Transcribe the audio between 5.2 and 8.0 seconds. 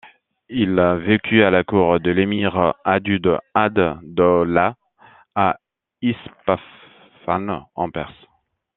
à Ispahan en